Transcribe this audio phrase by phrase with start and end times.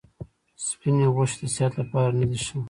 [0.65, 2.55] سپیني غوښي د صحت لپاره نه دي ښه.